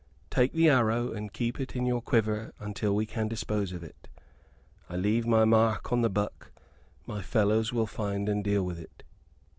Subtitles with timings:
[0.31, 4.07] "Take the arrow, and keep it in your quiver until we can dispose of it.
[4.89, 6.51] I leave my mark upon the buck
[7.05, 9.03] my fellows will find and deal with it."